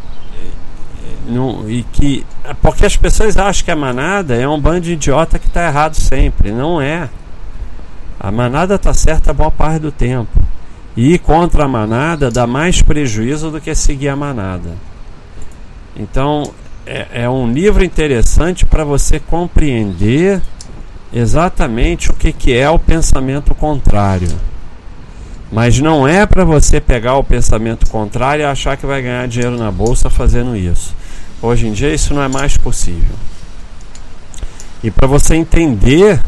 não, 1.28 1.68
e 1.68 1.82
que 1.82 2.25
porque 2.62 2.87
as 2.87 2.97
pessoas 2.97 3.37
acham 3.37 3.64
que 3.64 3.70
a 3.70 3.76
manada 3.76 4.35
é 4.35 4.49
um 4.49 4.59
bando 4.59 4.80
de 4.80 4.92
idiota 4.92 5.38
que 5.38 5.47
está 5.47 5.66
errado 5.66 5.94
sempre, 5.94 6.50
não 6.50 6.80
é. 6.80 7.09
A 8.18 8.30
manada 8.30 8.75
está 8.75 8.92
certa 8.94 9.30
a 9.30 9.35
boa 9.35 9.50
parte 9.50 9.80
do 9.80 9.92
tempo. 9.92 10.39
E 10.97 11.14
ir 11.14 11.18
contra 11.18 11.64
a 11.64 11.68
manada 11.68 12.30
dá 12.30 12.47
mais 12.47 12.82
prejuízo 12.82 13.50
do 13.50 13.61
que 13.61 13.75
seguir 13.75 14.09
a 14.09 14.16
manada. 14.16 14.70
Então 15.97 16.52
é, 16.87 17.06
é 17.23 17.30
um 17.30 17.52
livro 17.52 17.85
interessante 17.85 18.66
para 18.66 18.85
você 18.85 19.20
compreender 19.20 20.40
exatamente 21.12 22.11
o 22.11 22.14
que, 22.14 22.32
que 22.32 22.52
é 22.52 22.68
o 22.68 22.78
pensamento 22.78 23.54
contrário. 23.54 24.30
Mas 25.52 25.80
não 25.80 26.06
é 26.06 26.25
para 26.26 26.44
você 26.44 26.80
pegar 26.80 27.16
o 27.16 27.25
pensamento 27.25 27.88
contrário 27.90 28.42
e 28.42 28.44
achar 28.44 28.76
que 28.76 28.87
vai 28.87 29.02
ganhar 29.02 29.26
dinheiro 29.26 29.56
na 29.56 29.70
bolsa 29.70 30.09
fazendo 30.09 30.56
isso. 30.56 30.94
Hoje 31.42 31.66
em 31.66 31.73
dia 31.73 31.92
isso 31.92 32.14
não 32.14 32.23
é 32.23 32.28
mais 32.28 32.56
possível. 32.56 33.14
E 34.82 34.90
para 34.90 35.06
você 35.06 35.35
entender 35.35 36.20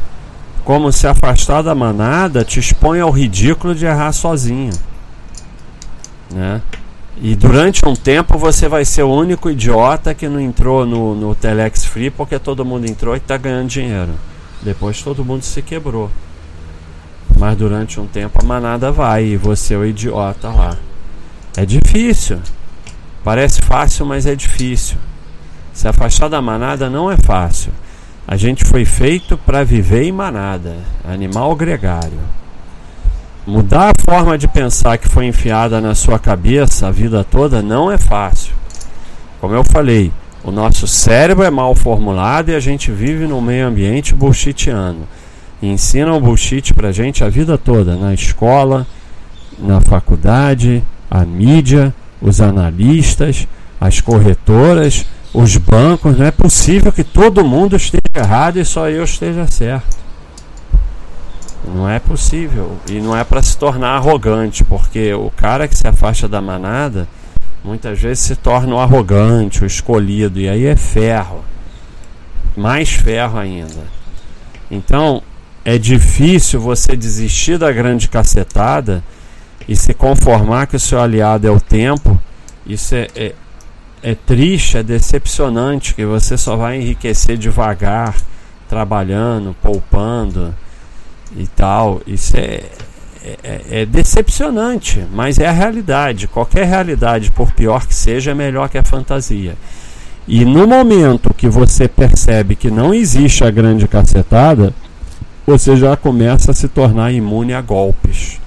como 0.64 0.92
se 0.92 1.06
afastar 1.06 1.62
da 1.62 1.74
manada, 1.74 2.44
te 2.44 2.58
expõe 2.58 3.00
ao 3.00 3.10
ridículo 3.10 3.74
de 3.74 3.86
errar 3.86 4.12
sozinho. 4.12 4.72
Né? 6.30 6.62
E 7.20 7.36
durante 7.36 7.86
um 7.86 7.94
tempo 7.94 8.38
você 8.38 8.68
vai 8.68 8.84
ser 8.84 9.02
o 9.02 9.12
único 9.12 9.50
idiota 9.50 10.14
que 10.14 10.28
não 10.28 10.40
entrou 10.40 10.86
no, 10.86 11.14
no 11.14 11.34
Telex 11.34 11.84
Free 11.84 12.10
porque 12.10 12.38
todo 12.38 12.64
mundo 12.64 12.88
entrou 12.88 13.14
e 13.14 13.18
está 13.18 13.36
ganhando 13.36 13.68
dinheiro. 13.68 14.12
Depois 14.62 15.02
todo 15.02 15.24
mundo 15.24 15.42
se 15.42 15.60
quebrou. 15.62 16.10
Mas 17.38 17.56
durante 17.56 18.00
um 18.00 18.06
tempo 18.06 18.40
a 18.40 18.44
manada 18.44 18.90
vai 18.90 19.24
e 19.24 19.36
você 19.36 19.74
é 19.74 19.76
o 19.76 19.84
idiota 19.84 20.48
lá. 20.48 20.76
É 21.56 21.66
difícil. 21.66 22.40
Parece 23.22 23.60
fácil, 23.62 24.06
mas 24.06 24.26
é 24.26 24.34
difícil. 24.34 24.96
Se 25.72 25.86
afastar 25.86 26.28
da 26.28 26.42
manada 26.42 26.88
não 26.90 27.10
é 27.10 27.16
fácil. 27.16 27.72
A 28.26 28.36
gente 28.36 28.64
foi 28.64 28.84
feito 28.84 29.36
para 29.36 29.64
viver 29.64 30.04
em 30.04 30.12
manada, 30.12 30.76
animal 31.04 31.54
gregário. 31.56 32.20
Mudar 33.46 33.90
a 33.90 34.02
forma 34.10 34.38
de 34.38 34.46
pensar 34.46 34.96
que 34.96 35.08
foi 35.08 35.26
enfiada 35.26 35.80
na 35.80 35.94
sua 35.94 36.18
cabeça 36.18 36.86
a 36.86 36.90
vida 36.92 37.24
toda 37.24 37.60
não 37.60 37.90
é 37.90 37.98
fácil. 37.98 38.54
Como 39.40 39.54
eu 39.54 39.64
falei, 39.64 40.12
o 40.44 40.52
nosso 40.52 40.86
cérebro 40.86 41.44
é 41.44 41.50
mal 41.50 41.74
formulado 41.74 42.50
e 42.50 42.54
a 42.54 42.60
gente 42.60 42.92
vive 42.92 43.26
num 43.26 43.40
meio 43.40 43.66
ambiente 43.66 44.14
bullshitiano 44.14 45.08
e 45.60 45.68
ensinam 45.68 46.20
bullshit 46.20 46.74
pra 46.74 46.92
gente 46.92 47.22
a 47.22 47.28
vida 47.28 47.56
toda, 47.56 47.96
na 47.96 48.14
escola, 48.14 48.86
na 49.58 49.80
faculdade, 49.80 50.82
a 51.10 51.24
mídia, 51.24 51.94
os 52.20 52.40
analistas, 52.40 53.46
as 53.80 54.00
corretoras, 54.00 55.06
os 55.32 55.56
bancos. 55.56 56.16
Não 56.16 56.26
é 56.26 56.30
possível 56.30 56.92
que 56.92 57.04
todo 57.04 57.44
mundo 57.44 57.76
esteja 57.76 58.00
errado 58.16 58.58
e 58.58 58.64
só 58.64 58.88
eu 58.88 59.04
esteja 59.04 59.46
certo. 59.46 59.96
Não 61.66 61.88
é 61.88 61.98
possível. 61.98 62.76
E 62.90 63.00
não 63.00 63.16
é 63.16 63.24
para 63.24 63.42
se 63.42 63.56
tornar 63.56 63.96
arrogante, 63.96 64.64
porque 64.64 65.14
o 65.14 65.30
cara 65.30 65.68
que 65.68 65.76
se 65.76 65.86
afasta 65.86 66.28
da 66.28 66.40
manada 66.40 67.08
muitas 67.64 68.00
vezes 68.00 68.24
se 68.24 68.36
torna 68.36 68.74
o 68.74 68.78
arrogante, 68.78 69.62
o 69.62 69.66
escolhido, 69.66 70.40
e 70.40 70.48
aí 70.48 70.66
é 70.66 70.76
ferro. 70.76 71.44
Mais 72.56 72.90
ferro 72.90 73.38
ainda. 73.38 73.86
Então, 74.70 75.22
é 75.64 75.78
difícil 75.78 76.60
você 76.60 76.96
desistir 76.96 77.58
da 77.58 77.70
grande 77.70 78.08
cacetada 78.08 79.02
e 79.68 79.76
se 79.76 79.94
conformar 79.94 80.66
que 80.66 80.76
o 80.76 80.80
seu 80.80 81.00
aliado 81.00 81.46
é 81.46 81.50
o 81.50 81.60
tempo. 81.60 82.20
Isso 82.66 82.94
é, 82.94 83.08
é, 83.14 83.34
é 84.02 84.14
triste, 84.14 84.78
é 84.78 84.82
decepcionante, 84.82 85.94
que 85.94 86.04
você 86.04 86.36
só 86.36 86.56
vai 86.56 86.78
enriquecer 86.78 87.38
devagar, 87.38 88.16
trabalhando, 88.68 89.54
poupando 89.62 90.54
e 91.36 91.46
tal. 91.46 92.00
Isso 92.06 92.36
é, 92.36 92.64
é, 93.22 93.60
é, 93.70 93.86
decepcionante, 93.86 95.06
mas 95.12 95.38
é 95.38 95.46
a 95.46 95.52
realidade. 95.52 96.26
Qualquer 96.26 96.66
realidade, 96.66 97.30
por 97.30 97.52
pior 97.52 97.86
que 97.86 97.94
seja, 97.94 98.32
é 98.32 98.34
melhor 98.34 98.68
que 98.68 98.78
a 98.78 98.84
fantasia. 98.84 99.54
E 100.26 100.44
no 100.44 100.66
momento 100.66 101.34
que 101.34 101.48
você 101.48 101.86
percebe 101.86 102.56
que 102.56 102.70
não 102.70 102.92
existe 102.92 103.44
a 103.44 103.50
grande 103.50 103.86
cacetada, 103.86 104.72
você 105.46 105.76
já 105.76 105.96
começa 105.96 106.52
a 106.52 106.54
se 106.54 106.68
tornar 106.68 107.12
imune 107.12 107.52
a 107.54 107.60
golpes. 107.60 108.40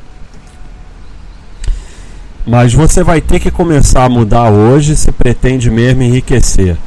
Mas 2.45 2.73
você 2.73 3.03
vai 3.03 3.21
ter 3.21 3.39
que 3.39 3.49
começar 3.49 4.05
a 4.05 4.09
mudar 4.09 4.51
hoje 4.51 4.95
se 4.95 5.11
pretende 5.11 5.71
mesmo 5.71 6.03
enriquecer, 6.03 6.77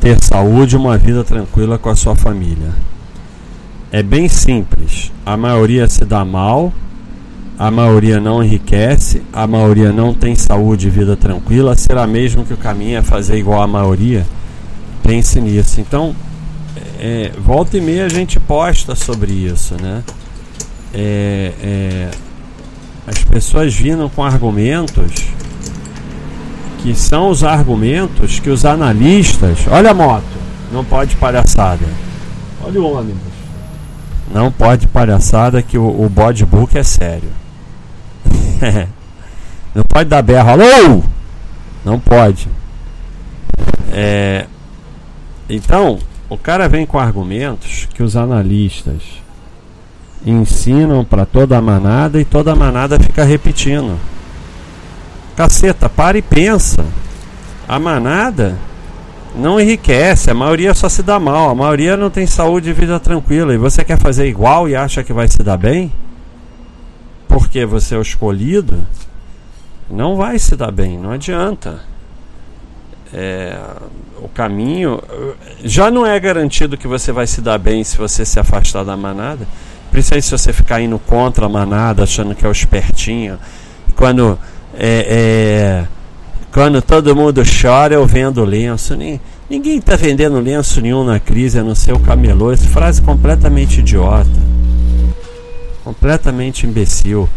ter 0.00 0.22
saúde 0.22 0.74
e 0.74 0.78
uma 0.78 0.98
vida 0.98 1.22
tranquila 1.22 1.78
com 1.78 1.88
a 1.88 1.94
sua 1.94 2.16
família. 2.16 2.70
É 3.92 4.02
bem 4.02 4.28
simples. 4.28 5.12
A 5.24 5.36
maioria 5.36 5.88
se 5.88 6.04
dá 6.04 6.24
mal, 6.24 6.72
a 7.56 7.70
maioria 7.70 8.20
não 8.20 8.42
enriquece, 8.42 9.22
a 9.32 9.46
maioria 9.46 9.92
não 9.92 10.12
tem 10.12 10.34
saúde 10.34 10.88
e 10.88 10.90
vida 10.90 11.16
tranquila. 11.16 11.76
Será 11.76 12.04
mesmo 12.04 12.44
que 12.44 12.52
o 12.52 12.56
caminho 12.56 12.98
é 12.98 13.02
fazer 13.02 13.38
igual 13.38 13.62
a 13.62 13.66
maioria? 13.66 14.26
Pense 15.04 15.40
nisso. 15.40 15.80
Então, 15.80 16.16
é, 16.98 17.30
volta 17.38 17.78
e 17.78 17.80
meia 17.80 18.06
a 18.06 18.08
gente 18.08 18.40
posta 18.40 18.96
sobre 18.96 19.32
isso, 19.32 19.74
né? 19.80 20.02
É, 20.92 21.52
é, 21.62 22.10
as 23.06 23.22
pessoas 23.22 23.74
vindo 23.74 24.10
com 24.10 24.24
argumentos 24.24 25.26
que 26.82 26.94
são 26.94 27.30
os 27.30 27.42
argumentos 27.42 28.38
que 28.38 28.50
os 28.50 28.64
analistas. 28.64 29.58
Olha 29.70 29.90
a 29.90 29.94
moto, 29.94 30.24
não 30.72 30.84
pode 30.84 31.16
palhaçada. 31.16 31.84
Olha 32.62 32.80
o 32.80 32.92
ônibus. 32.92 33.36
Não 34.32 34.50
pode 34.50 34.88
palhaçada 34.88 35.62
que 35.62 35.78
o, 35.78 35.86
o 35.86 36.08
book 36.08 36.76
é 36.76 36.82
sério. 36.82 37.30
não 39.74 39.82
pode 39.88 40.08
dar 40.10 40.22
berro. 40.22 40.50
Alô! 40.50 41.02
Não 41.84 42.00
pode. 42.00 42.48
É, 43.92 44.46
então, 45.48 45.98
o 46.28 46.36
cara 46.36 46.68
vem 46.68 46.84
com 46.84 46.98
argumentos 46.98 47.88
que 47.94 48.02
os 48.02 48.16
analistas 48.16 49.02
ensinam 50.30 51.04
para 51.04 51.24
toda 51.24 51.56
a 51.56 51.62
manada 51.62 52.20
e 52.20 52.24
toda 52.24 52.52
a 52.52 52.56
manada 52.56 52.98
fica 52.98 53.24
repetindo. 53.24 53.98
Caceta, 55.36 55.88
para 55.88 56.18
e 56.18 56.22
pensa. 56.22 56.84
A 57.68 57.78
manada 57.78 58.56
não 59.36 59.60
enriquece, 59.60 60.30
a 60.30 60.34
maioria 60.34 60.72
só 60.74 60.88
se 60.88 61.02
dá 61.02 61.20
mal, 61.20 61.50
a 61.50 61.54
maioria 61.54 61.96
não 61.96 62.10
tem 62.10 62.26
saúde 62.26 62.70
e 62.70 62.72
vida 62.72 62.98
tranquila. 62.98 63.54
E 63.54 63.58
você 63.58 63.84
quer 63.84 63.98
fazer 63.98 64.26
igual 64.26 64.68
e 64.68 64.74
acha 64.74 65.04
que 65.04 65.12
vai 65.12 65.28
se 65.28 65.42
dar 65.42 65.56
bem? 65.56 65.92
Porque 67.28 67.66
você 67.66 67.94
é 67.94 67.98
o 67.98 68.02
escolhido? 68.02 68.78
Não 69.90 70.16
vai 70.16 70.38
se 70.38 70.56
dar 70.56 70.72
bem, 70.72 70.98
não 70.98 71.12
adianta. 71.12 71.80
É, 73.12 73.56
o 74.20 74.28
caminho 74.28 75.00
já 75.62 75.90
não 75.90 76.04
é 76.04 76.18
garantido 76.18 76.76
que 76.76 76.88
você 76.88 77.12
vai 77.12 77.26
se 77.26 77.40
dar 77.40 77.58
bem 77.58 77.84
se 77.84 77.96
você 77.96 78.24
se 78.24 78.40
afastar 78.40 78.84
da 78.84 78.96
manada. 78.96 79.46
Principalmente 79.90 80.26
se 80.26 80.30
você 80.30 80.52
ficar 80.52 80.80
indo 80.80 80.98
contra 80.98 81.46
a 81.46 81.48
manada, 81.48 82.02
achando 82.02 82.34
que 82.34 82.44
é 82.44 82.48
o 82.48 82.52
espertinho. 82.52 83.38
Quando 83.94 84.38
é, 84.78 85.86
é, 85.88 85.96
quando 86.52 86.80
todo 86.80 87.14
mundo 87.14 87.42
chora, 87.44 87.94
eu 87.94 88.06
vendo 88.06 88.44
lenço. 88.44 88.96
ninguém 88.96 89.78
está 89.78 89.94
vendendo 89.94 90.40
lenço 90.40 90.80
nenhum 90.80 91.04
na 91.04 91.20
crise, 91.20 91.58
a 91.58 91.62
não 91.62 91.74
ser 91.74 91.92
o 91.92 91.98
camelô. 91.98 92.50
Essa 92.50 92.66
frase 92.68 93.00
é 93.00 93.04
completamente 93.04 93.80
idiota. 93.80 94.30
Completamente 95.84 96.66
imbecil. 96.66 97.28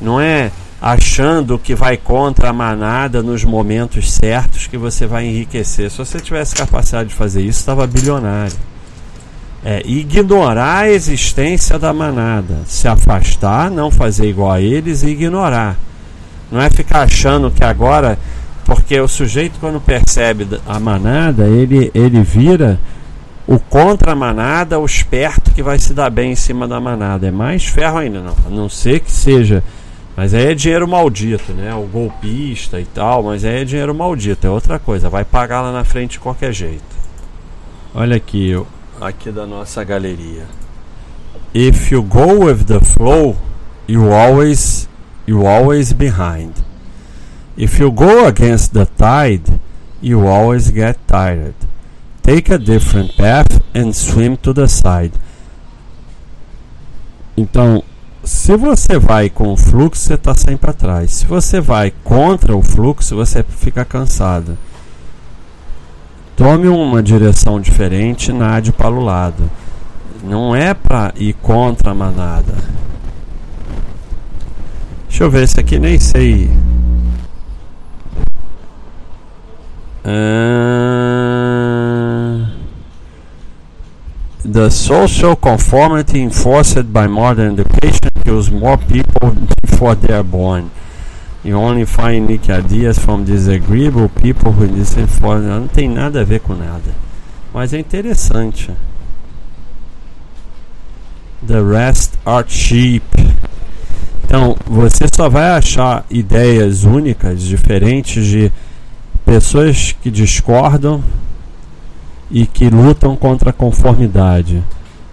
Não 0.00 0.20
é 0.20 0.52
achando 0.80 1.58
que 1.58 1.74
vai 1.74 1.96
contra 1.96 2.50
a 2.50 2.52
manada 2.52 3.20
nos 3.20 3.42
momentos 3.42 4.12
certos 4.12 4.68
que 4.68 4.76
você 4.76 5.06
vai 5.06 5.26
enriquecer. 5.26 5.90
Se 5.90 5.98
você 5.98 6.20
tivesse 6.20 6.54
capacidade 6.54 7.08
de 7.08 7.16
fazer 7.16 7.42
isso, 7.42 7.58
estava 7.58 7.84
bilionário. 7.84 8.56
É, 9.64 9.82
ignorar 9.84 10.84
a 10.84 10.90
existência 10.90 11.78
da 11.78 11.92
manada, 11.92 12.58
se 12.64 12.86
afastar, 12.86 13.70
não 13.70 13.90
fazer 13.90 14.28
igual 14.28 14.52
a 14.52 14.60
eles 14.60 15.02
e 15.02 15.08
ignorar. 15.08 15.76
Não 16.50 16.60
é 16.60 16.70
ficar 16.70 17.02
achando 17.02 17.50
que 17.50 17.64
agora, 17.64 18.18
porque 18.64 18.98
o 19.00 19.08
sujeito 19.08 19.58
quando 19.58 19.80
percebe 19.80 20.46
a 20.66 20.78
manada, 20.78 21.46
ele, 21.46 21.90
ele 21.92 22.22
vira 22.22 22.78
o 23.46 23.58
contra 23.58 24.12
a 24.12 24.16
manada, 24.16 24.78
o 24.78 24.86
esperto 24.86 25.50
que 25.50 25.62
vai 25.62 25.78
se 25.78 25.92
dar 25.92 26.10
bem 26.10 26.32
em 26.32 26.36
cima 26.36 26.68
da 26.68 26.80
manada. 26.80 27.26
É 27.26 27.30
mais 27.30 27.64
ferro 27.64 27.98
ainda, 27.98 28.20
não. 28.20 28.36
A 28.46 28.50
não 28.50 28.68
ser 28.68 29.00
que 29.00 29.10
seja 29.10 29.62
mas 30.18 30.34
aí 30.34 30.46
é 30.46 30.54
dinheiro 30.54 30.88
maldito, 30.88 31.52
né? 31.52 31.72
O 31.76 31.82
golpista 31.82 32.80
e 32.80 32.84
tal, 32.84 33.22
mas 33.22 33.44
aí 33.44 33.62
é 33.62 33.64
dinheiro 33.64 33.94
maldito, 33.94 34.48
é 34.48 34.50
outra 34.50 34.76
coisa, 34.76 35.08
vai 35.08 35.24
pagar 35.24 35.62
lá 35.62 35.70
na 35.70 35.84
frente 35.84 36.14
de 36.14 36.18
qualquer 36.18 36.52
jeito. 36.52 36.82
Olha 37.94 38.16
aqui, 38.16 38.52
aqui 39.00 39.30
da 39.30 39.46
nossa 39.46 39.84
galeria. 39.84 40.46
If 41.54 41.90
you 41.90 42.02
go 42.02 42.46
with 42.46 42.64
the 42.64 42.80
flow, 42.80 43.36
you 43.86 44.12
always 44.12 44.88
you 45.26 45.46
always 45.46 45.92
behind. 45.92 46.54
If 47.56 47.80
you 47.80 47.90
go 47.90 48.26
against 48.26 48.72
the 48.72 48.86
tide, 48.86 49.60
you 50.00 50.26
always 50.26 50.70
get 50.70 50.96
tired. 51.06 51.54
Take 52.22 52.52
a 52.52 52.58
different 52.58 53.16
path 53.16 53.62
and 53.74 53.92
swim 53.92 54.36
to 54.36 54.52
the 54.52 54.68
side. 54.68 55.12
Então, 57.36 57.82
se 58.22 58.56
você 58.56 58.98
vai 58.98 59.30
com 59.30 59.52
o 59.52 59.56
fluxo, 59.56 60.02
você 60.02 60.14
está 60.14 60.34
sempre 60.34 60.70
atrás. 60.70 61.10
Se 61.12 61.26
você 61.26 61.60
vai 61.60 61.92
contra 62.04 62.54
o 62.54 62.62
fluxo, 62.62 63.16
você 63.16 63.42
fica 63.42 63.84
cansado. 63.84 64.58
Tome 66.38 66.68
uma 66.68 67.02
direção 67.02 67.60
diferente, 67.60 68.32
nade 68.32 68.70
para 68.70 68.94
o 68.94 69.00
lado. 69.00 69.50
Não 70.22 70.54
é 70.54 70.72
para 70.72 71.12
ir 71.16 71.32
contra 71.32 71.90
a 71.90 71.94
manada. 71.94 72.54
Deixa 75.08 75.24
eu 75.24 75.30
ver, 75.30 75.42
esse 75.42 75.58
aqui 75.58 75.80
nem 75.80 75.98
sei. 75.98 76.48
Uh, 80.04 80.08
the 84.44 84.70
social 84.70 85.34
conformity 85.34 86.20
enforced 86.20 86.84
by 86.92 87.08
modern 87.08 87.54
education 87.58 88.12
kills 88.24 88.48
more 88.48 88.78
people 88.78 89.32
before 89.60 89.96
they 89.96 90.14
are 90.14 90.22
born. 90.22 90.70
You 91.48 91.56
only 91.56 91.86
find 91.86 92.28
unique 92.28 92.50
ideas 92.50 92.98
from 92.98 93.24
disagreeable 93.24 94.10
people 94.10 94.52
who 94.52 94.66
listen 94.66 95.06
for. 95.06 95.38
Não 95.38 95.66
tem 95.66 95.88
nada 95.88 96.20
a 96.20 96.24
ver 96.24 96.40
com 96.40 96.54
nada. 96.54 96.94
Mas 97.54 97.72
é 97.72 97.78
interessante. 97.78 98.70
The 101.46 101.62
rest 101.62 102.18
are 102.26 102.44
cheap. 102.46 103.02
Então, 104.22 104.58
você 104.66 105.06
só 105.10 105.30
vai 105.30 105.48
achar 105.48 106.04
ideias 106.10 106.84
únicas, 106.84 107.40
diferentes 107.40 108.26
de 108.26 108.52
pessoas 109.24 109.96
que 110.02 110.10
discordam 110.10 111.02
e 112.30 112.46
que 112.46 112.68
lutam 112.68 113.16
contra 113.16 113.48
a 113.48 113.54
conformidade, 113.54 114.62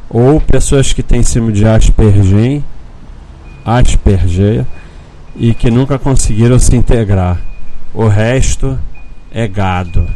ou 0.10 0.42
pessoas 0.42 0.92
que 0.92 1.02
têm 1.02 1.24
síndrome 1.24 1.54
de 1.54 1.66
Asperger, 1.66 2.62
Asperger 3.64 4.66
e 5.36 5.54
que 5.54 5.70
nunca 5.70 6.00
conseguiram 6.00 6.58
se 6.58 6.76
integrar. 6.76 7.40
O 7.94 8.08
resto 8.08 8.80
é 9.32 9.48
gado. 9.48 10.08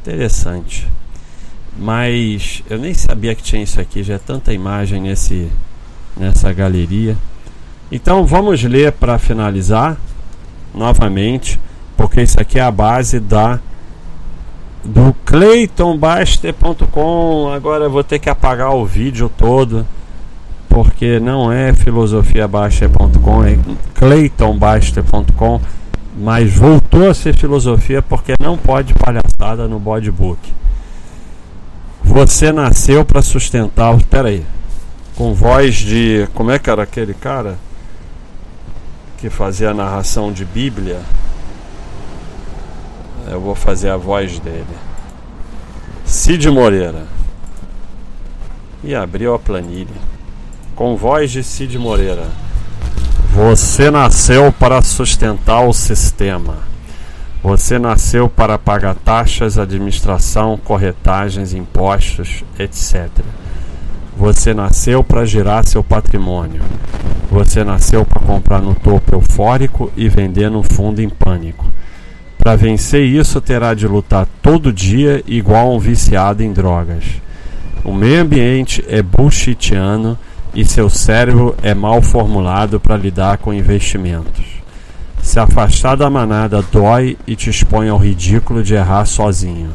Interessante. 0.00 0.88
Mas 1.76 2.62
eu 2.68 2.78
nem 2.78 2.94
sabia 2.94 3.34
que 3.34 3.42
tinha 3.42 3.62
isso 3.62 3.80
aqui, 3.80 4.02
já 4.02 4.14
é 4.14 4.18
tanta 4.18 4.52
imagem 4.52 5.00
nesse 5.00 5.48
nessa 6.16 6.52
galeria. 6.52 7.16
Então 7.90 8.26
vamos 8.26 8.62
ler 8.62 8.92
para 8.92 9.18
finalizar 9.18 9.96
novamente, 10.74 11.58
porque 11.96 12.20
isso 12.22 12.38
aqui 12.40 12.58
é 12.58 12.62
a 12.62 12.70
base 12.70 13.18
da 13.18 13.58
do 14.84 15.14
claytonbaster.com. 15.24 17.50
Agora 17.54 17.84
eu 17.84 17.90
vou 17.90 18.04
ter 18.04 18.18
que 18.18 18.28
apagar 18.28 18.74
o 18.74 18.84
vídeo 18.84 19.30
todo 19.36 19.86
porque 20.72 21.20
não 21.20 21.52
é 21.52 21.74
filosofiabaster.com, 21.74 23.44
é 23.44 23.58
claytonbaster.com, 23.94 25.60
mas 26.16 26.54
voltou 26.54 27.10
a 27.10 27.14
ser 27.14 27.36
filosofia 27.36 28.00
porque 28.00 28.32
não 28.40 28.56
pode 28.56 28.94
palhaçada 28.94 29.68
no 29.68 29.78
bodybook. 29.78 30.40
Você 32.02 32.50
nasceu 32.52 33.04
para 33.04 33.20
sustentar. 33.20 33.94
Espera 33.96 34.28
aí. 34.28 34.44
Com 35.14 35.34
voz 35.34 35.76
de. 35.76 36.26
Como 36.34 36.50
é 36.50 36.58
que 36.58 36.70
era 36.70 36.82
aquele 36.82 37.14
cara? 37.14 37.58
Que 39.18 39.28
fazia 39.28 39.70
a 39.70 39.74
narração 39.74 40.32
de 40.32 40.44
Bíblia. 40.44 41.00
Eu 43.30 43.40
vou 43.40 43.54
fazer 43.54 43.90
a 43.90 43.96
voz 43.96 44.38
dele. 44.38 44.64
Cid 46.04 46.50
Moreira. 46.50 47.06
E 48.82 48.94
abriu 48.94 49.34
a 49.34 49.38
planilha 49.38 50.11
com 50.82 50.96
voz 50.96 51.30
de 51.30 51.44
Cid 51.44 51.78
Moreira. 51.78 52.26
Você 53.32 53.88
nasceu 53.88 54.50
para 54.50 54.82
sustentar 54.82 55.60
o 55.60 55.72
sistema. 55.72 56.56
Você 57.40 57.78
nasceu 57.78 58.28
para 58.28 58.58
pagar 58.58 58.96
taxas, 58.96 59.58
administração, 59.58 60.58
corretagens, 60.58 61.54
impostos, 61.54 62.42
etc. 62.58 63.08
Você 64.16 64.52
nasceu 64.52 65.04
para 65.04 65.24
girar 65.24 65.64
seu 65.64 65.84
patrimônio. 65.84 66.62
Você 67.30 67.62
nasceu 67.62 68.04
para 68.04 68.20
comprar 68.20 68.60
no 68.60 68.74
topo 68.74 69.14
eufórico 69.14 69.92
e 69.96 70.08
vender 70.08 70.50
no 70.50 70.64
fundo 70.64 71.00
em 71.00 71.08
pânico. 71.08 71.64
Para 72.36 72.56
vencer 72.56 73.04
isso, 73.04 73.40
terá 73.40 73.72
de 73.72 73.86
lutar 73.86 74.26
todo 74.42 74.72
dia 74.72 75.22
igual 75.28 75.72
um 75.72 75.78
viciado 75.78 76.42
em 76.42 76.52
drogas. 76.52 77.04
O 77.84 77.92
meio 77.94 78.20
ambiente 78.20 78.84
é 78.88 79.00
bullshitiano 79.00 80.18
e 80.54 80.64
seu 80.64 80.90
cérebro 80.90 81.56
é 81.62 81.74
mal 81.74 82.02
formulado 82.02 82.78
para 82.78 82.96
lidar 82.96 83.38
com 83.38 83.54
investimentos. 83.54 84.44
Se 85.22 85.38
afastar 85.38 85.96
da 85.96 86.10
manada 86.10 86.62
dói 86.70 87.16
e 87.26 87.34
te 87.34 87.48
expõe 87.48 87.88
ao 87.88 87.98
ridículo 87.98 88.62
de 88.62 88.74
errar 88.74 89.06
sozinho. 89.06 89.70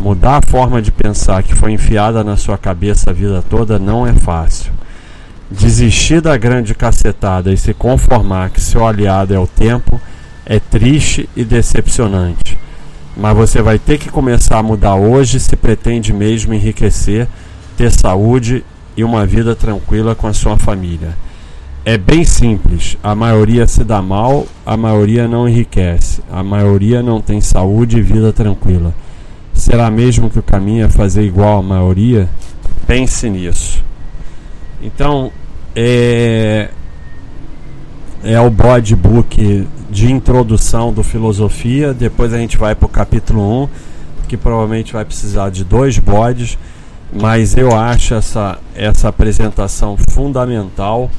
Mudar 0.00 0.38
a 0.38 0.42
forma 0.42 0.82
de 0.82 0.90
pensar 0.90 1.42
que 1.42 1.54
foi 1.54 1.72
enfiada 1.72 2.24
na 2.24 2.36
sua 2.36 2.58
cabeça 2.58 3.10
a 3.10 3.12
vida 3.12 3.44
toda 3.48 3.78
não 3.78 4.06
é 4.06 4.12
fácil. 4.12 4.72
Desistir 5.50 6.20
da 6.20 6.36
grande 6.36 6.74
cacetada 6.74 7.52
e 7.52 7.56
se 7.56 7.74
conformar 7.74 8.50
que 8.50 8.60
seu 8.60 8.86
aliado 8.86 9.34
é 9.34 9.38
o 9.38 9.46
tempo 9.46 10.00
é 10.44 10.58
triste 10.58 11.28
e 11.36 11.44
decepcionante. 11.44 12.58
Mas 13.16 13.36
você 13.36 13.60
vai 13.60 13.78
ter 13.78 13.98
que 13.98 14.10
começar 14.10 14.58
a 14.58 14.62
mudar 14.62 14.94
hoje 14.94 15.38
se 15.38 15.54
pretende 15.54 16.12
mesmo 16.12 16.54
enriquecer, 16.54 17.28
ter 17.76 17.92
saúde 17.92 18.64
e 18.96 19.04
uma 19.04 19.24
vida 19.26 19.54
tranquila 19.54 20.14
com 20.14 20.26
a 20.26 20.32
sua 20.32 20.56
família. 20.56 21.16
É 21.84 21.98
bem 21.98 22.24
simples. 22.24 22.96
A 23.02 23.14
maioria 23.14 23.66
se 23.66 23.82
dá 23.82 24.00
mal, 24.00 24.46
a 24.64 24.76
maioria 24.76 25.26
não 25.26 25.48
enriquece, 25.48 26.22
a 26.30 26.42
maioria 26.42 27.02
não 27.02 27.20
tem 27.20 27.40
saúde 27.40 27.98
e 27.98 28.02
vida 28.02 28.32
tranquila. 28.32 28.94
Será 29.52 29.90
mesmo 29.90 30.30
que 30.30 30.38
o 30.38 30.42
caminho 30.42 30.84
é 30.84 30.88
fazer 30.88 31.22
igual 31.22 31.58
a 31.58 31.62
maioria? 31.62 32.28
Pense 32.86 33.28
nisso. 33.28 33.82
Então, 34.82 35.32
é, 35.74 36.70
é 38.22 38.40
o 38.40 38.50
body 38.50 38.94
book 38.94 39.66
de 39.90 40.10
introdução 40.10 40.92
do 40.92 41.02
filosofia. 41.02 41.92
Depois 41.92 42.32
a 42.32 42.38
gente 42.38 42.56
vai 42.56 42.74
para 42.74 42.86
o 42.86 42.88
capítulo 42.88 43.64
1, 43.64 43.68
que 44.28 44.36
provavelmente 44.36 44.92
vai 44.92 45.04
precisar 45.04 45.50
de 45.50 45.64
dois 45.64 45.98
bodes 45.98 46.56
mas 47.12 47.56
eu 47.56 47.76
acho 47.76 48.14
essa, 48.14 48.58
essa 48.74 49.08
apresentação 49.08 49.96
fundamental. 50.10 51.10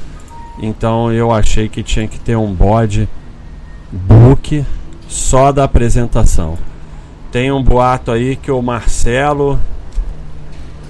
Então 0.60 1.12
eu 1.12 1.30
achei 1.30 1.68
que 1.68 1.82
tinha 1.82 2.08
que 2.08 2.18
ter 2.18 2.36
um 2.36 2.52
bode 2.52 3.08
book 3.92 4.64
só 5.08 5.52
da 5.52 5.64
apresentação. 5.64 6.58
Tem 7.30 7.52
um 7.52 7.62
boato 7.62 8.10
aí 8.10 8.36
que 8.36 8.50
o 8.50 8.60
Marcelo 8.60 9.58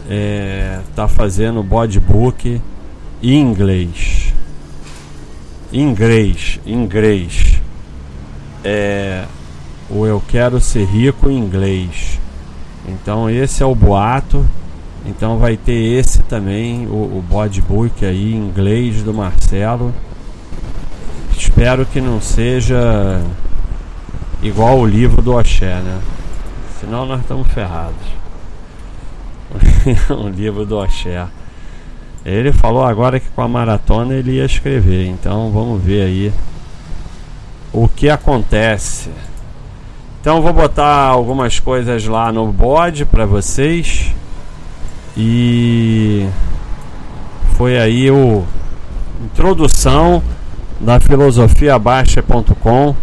é, 0.09 0.81
tá 0.95 1.09
fazendo 1.09 1.63
bode 1.63 2.01
book 2.01 2.61
em 3.23 3.41
inglês. 3.41 4.35
Inglês, 5.73 6.61
inglês. 6.67 7.61
É, 8.63 9.25
o 9.91 10.07
eu 10.07 10.23
quero 10.29 10.61
ser 10.61 10.85
rico 10.85 11.31
em 11.31 11.39
inglês. 11.39 12.19
Então 12.87 13.29
esse 13.29 13.63
é 13.63 13.67
o 13.67 13.75
boato. 13.75 14.47
Então 15.07 15.39
vai 15.39 15.57
ter 15.57 15.99
esse 15.99 16.23
também, 16.23 16.87
o, 16.87 17.19
o 17.19 17.25
bodybook 17.29 18.05
aí 18.07 18.33
em 18.33 18.39
inglês 18.39 19.03
do 19.03 19.13
Marcelo. 19.13 19.93
Espero 21.37 21.85
que 21.85 22.01
não 22.01 22.21
seja 22.21 23.21
igual 24.43 24.79
o 24.79 24.87
livro 24.87 25.21
do 25.21 25.37
Oxé, 25.37 25.75
né? 25.81 26.01
Senão 26.81 27.05
nós 27.05 27.21
estamos 27.21 27.47
ferrados. 27.49 27.95
o 30.11 30.29
livro 30.29 30.65
do 30.65 30.79
Oxé. 30.79 31.27
Ele 32.25 32.53
falou 32.53 32.85
agora 32.85 33.21
que 33.21 33.29
com 33.29 33.43
a 33.43 33.49
maratona 33.49 34.15
ele 34.15 34.37
ia 34.37 34.47
escrever, 34.47 35.07
então 35.09 35.51
vamos 35.51 35.83
ver 35.83 36.03
aí 36.03 36.33
o 37.71 37.87
que 37.87 38.09
acontece. 38.09 39.11
Então 40.21 40.41
vou 40.41 40.55
botar 40.55 41.09
algumas 41.09 41.61
coisas 41.61 42.07
lá 42.07 42.33
no 42.33 42.51
bode 42.51 43.05
para 43.05 43.27
vocês. 43.27 44.15
E 45.17 46.29
foi 47.57 47.79
aí 47.79 48.11
o 48.11 48.45
introdução 49.25 50.23
da 50.81 50.99
filosofia 50.99 51.79
baixa.com, 51.79 52.97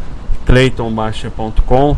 claytonbaixa.com, 0.45 1.95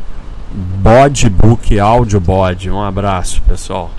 Bodbook 0.51 1.79
Audio 1.79 2.19
Bod. 2.19 2.69
Um 2.69 2.81
abraço, 2.81 3.41
pessoal. 3.41 3.89